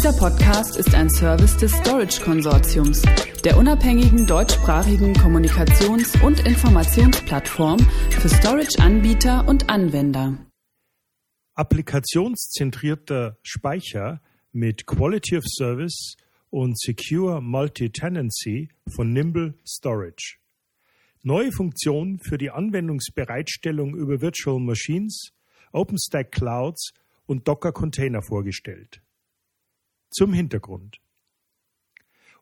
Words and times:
Dieser 0.00 0.14
Podcast 0.14 0.78
ist 0.78 0.94
ein 0.94 1.10
Service 1.10 1.58
des 1.58 1.72
Storage 1.72 2.22
Konsortiums, 2.22 3.02
der 3.44 3.58
unabhängigen 3.58 4.26
deutschsprachigen 4.26 5.12
Kommunikations- 5.12 6.18
und 6.24 6.40
Informationsplattform 6.46 7.78
für 8.08 8.30
Storage-Anbieter 8.30 9.46
und 9.46 9.68
Anwender. 9.68 10.38
Applikationszentrierter 11.52 13.36
Speicher 13.42 14.22
mit 14.52 14.86
Quality 14.86 15.36
of 15.36 15.44
Service 15.46 16.16
und 16.48 16.80
Secure 16.80 17.42
Multi-Tenancy 17.42 18.70
von 18.88 19.12
Nimble 19.12 19.58
Storage. 19.68 20.38
Neue 21.22 21.52
Funktionen 21.52 22.20
für 22.20 22.38
die 22.38 22.50
Anwendungsbereitstellung 22.50 23.94
über 23.94 24.22
Virtual 24.22 24.60
Machines, 24.60 25.34
OpenStack 25.72 26.32
Clouds 26.32 26.94
und 27.26 27.46
Docker 27.46 27.72
Container 27.72 28.22
vorgestellt. 28.22 29.02
Zum 30.10 30.32
Hintergrund. 30.32 31.00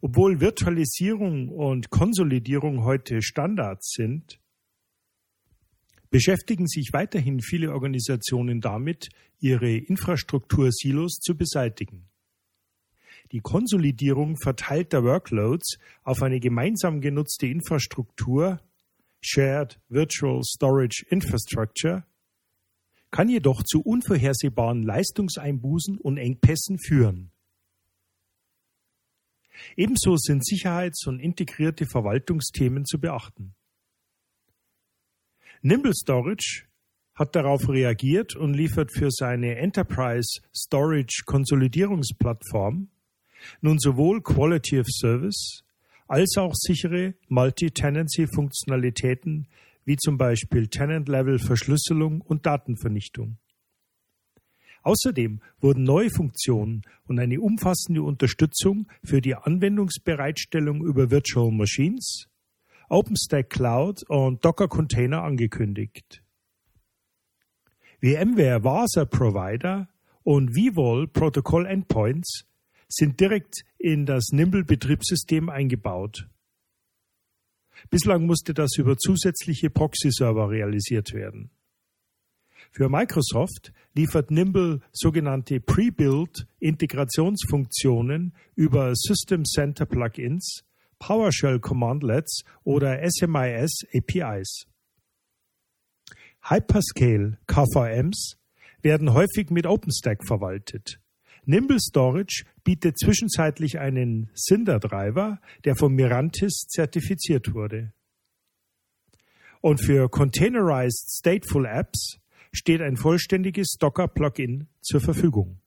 Obwohl 0.00 0.40
Virtualisierung 0.40 1.48
und 1.48 1.90
Konsolidierung 1.90 2.84
heute 2.84 3.20
Standards 3.20 3.92
sind, 3.95 4.40
beschäftigen 6.10 6.66
sich 6.66 6.90
weiterhin 6.92 7.40
viele 7.40 7.73
Organisationen 7.73 8.60
damit, 8.60 9.09
ihre 9.40 9.76
Infrastruktursilos 9.76 11.18
zu 11.20 11.36
beseitigen. 11.36 12.09
Die 13.32 13.40
Konsolidierung 13.40 14.37
verteilter 14.42 15.04
Workloads 15.04 15.78
auf 16.02 16.23
eine 16.23 16.40
gemeinsam 16.40 17.00
genutzte 17.00 17.46
Infrastruktur 17.46 18.60
Shared 19.20 19.80
Virtual 19.88 20.42
Storage 20.42 21.04
Infrastructure 21.10 22.06
kann 23.10 23.28
jedoch 23.28 23.62
zu 23.64 23.80
unvorhersehbaren 23.82 24.82
Leistungseinbußen 24.82 25.98
und 25.98 26.16
Engpässen 26.18 26.78
führen. 26.78 27.32
Ebenso 29.76 30.16
sind 30.16 30.44
Sicherheits- 30.44 31.06
und 31.06 31.20
integrierte 31.20 31.87
Verwaltungsthemen 31.87 32.84
zu 32.84 33.01
beachten. 33.01 33.54
Nimble 35.62 35.95
Storage 35.95 36.66
hat 37.15 37.34
darauf 37.34 37.66
reagiert 37.68 38.37
und 38.37 38.54
liefert 38.54 38.92
für 38.92 39.10
seine 39.10 39.56
Enterprise 39.56 40.40
Storage 40.54 41.24
Konsolidierungsplattform 41.26 42.88
nun 43.60 43.78
sowohl 43.78 44.23
Quality 44.23 44.80
of 44.80 44.87
Service 44.88 45.62
als 46.06 46.38
auch 46.38 46.54
sichere 46.54 47.15
Multi-Tenancy-Funktionalitäten 47.28 49.48
wie 49.84 49.96
zum 49.96 50.16
Beispiel 50.18 50.68
Tenant-Level-Verschlüsselung 50.68 52.20
und 52.20 52.46
Datenvernichtung. 52.46 53.38
Außerdem 54.88 55.42
wurden 55.60 55.84
neue 55.84 56.08
Funktionen 56.08 56.80
und 57.04 57.18
eine 57.18 57.42
umfassende 57.42 58.02
Unterstützung 58.02 58.88
für 59.04 59.20
die 59.20 59.34
Anwendungsbereitstellung 59.34 60.82
über 60.82 61.10
Virtual 61.10 61.50
Machines, 61.50 62.26
OpenStack 62.88 63.50
Cloud 63.50 64.03
und 64.09 64.42
Docker 64.42 64.66
Container 64.66 65.25
angekündigt. 65.25 66.25
VMware 68.00 68.64
VASA 68.64 69.04
Provider 69.04 69.91
und 70.22 70.56
vVol 70.56 71.06
Protocol 71.06 71.66
Endpoints 71.66 72.47
sind 72.88 73.20
direkt 73.20 73.66
in 73.76 74.06
das 74.06 74.31
Nimble 74.32 74.64
Betriebssystem 74.64 75.50
eingebaut. 75.50 76.31
Bislang 77.91 78.25
musste 78.25 78.54
das 78.54 78.78
über 78.78 78.97
zusätzliche 78.97 79.69
Proxy-Server 79.69 80.48
realisiert 80.48 81.12
werden. 81.12 81.50
Für 82.70 82.88
Microsoft 82.88 83.72
liefert 83.94 84.31
Nimble 84.31 84.81
sogenannte 84.92 85.60
Pre-Built 85.60 86.47
Integrationsfunktionen 86.60 88.34
über 88.54 88.94
System 88.94 89.44
Center 89.44 89.87
Plugins, 89.87 90.65
PowerShell 90.98 91.60
Commandlets 91.60 92.42
oder 92.65 92.98
SMIS 93.09 93.87
APIs. 93.94 94.66
Hyperscale 96.43 97.38
KVMs 97.47 98.37
werden 98.83 99.12
häufig 99.12 99.50
mit 99.50 99.66
OpenStack 99.66 100.27
verwaltet. 100.27 101.00
Nimble 101.44 101.81
Storage 101.81 102.44
bietet 102.62 102.99
zwischenzeitlich 102.99 103.78
einen 103.78 104.31
Cinder-Driver, 104.34 105.41
der 105.65 105.77
von 105.77 105.94
Mirantis 105.94 106.66
zertifiziert 106.69 107.54
wurde. 107.54 107.93
Und 109.60 109.84
für 109.84 110.09
Containerized 110.09 111.19
Stateful 111.19 111.66
Apps 111.66 112.19
steht 112.53 112.81
ein 112.81 112.97
vollständiges 112.97 113.76
Docker-Plugin 113.78 114.69
zur 114.81 115.00
Verfügung. 115.00 115.60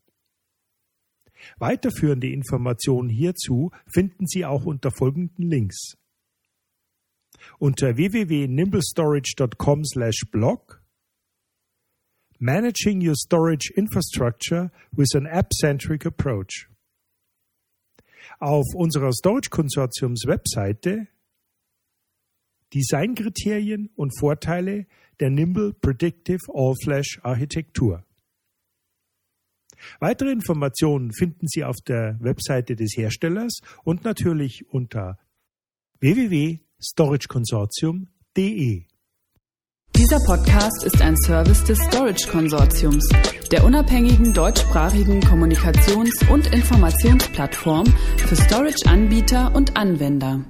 Weiterführende 1.57 2.29
Informationen 2.29 3.09
hierzu 3.09 3.71
finden 3.87 4.27
Sie 4.27 4.45
auch 4.45 4.65
unter 4.65 4.91
folgenden 4.91 5.49
Links. 5.49 5.97
Unter 7.57 7.97
www.nimblestorage.com/blog 7.97 10.81
Managing 12.43 13.01
your 13.01 13.13
storage 13.15 13.69
infrastructure 13.75 14.71
with 14.91 15.13
an 15.13 15.27
app-centric 15.27 16.07
approach. 16.07 16.67
Auf 18.39 18.65
unserer 18.73 19.13
Storage 19.13 19.51
Konsortiums 19.51 20.25
Webseite 20.25 21.07
Designkriterien 22.73 23.89
und 23.95 24.17
Vorteile 24.17 24.85
der 25.19 25.29
Nimble 25.29 25.73
Predictive 25.73 26.39
All-Flash 26.53 27.19
Architektur. 27.23 28.05
Weitere 29.99 30.31
Informationen 30.31 31.11
finden 31.11 31.47
Sie 31.47 31.63
auf 31.63 31.77
der 31.87 32.17
Webseite 32.19 32.75
des 32.75 32.95
Herstellers 32.95 33.61
und 33.83 34.03
natürlich 34.03 34.65
unter 34.69 35.17
www.storageconsortium.de. 35.99 38.85
Dieser 39.95 40.19
Podcast 40.25 40.83
ist 40.85 41.01
ein 41.01 41.15
Service 41.25 41.63
des 41.65 41.79
Storage 41.79 42.27
Konsortiums, 42.31 43.07
der 43.51 43.63
unabhängigen 43.63 44.33
deutschsprachigen 44.33 45.21
Kommunikations- 45.21 46.27
und 46.31 46.51
Informationsplattform 46.53 47.85
für 48.17 48.35
Storage-Anbieter 48.35 49.53
und 49.53 49.77
Anwender. 49.77 50.43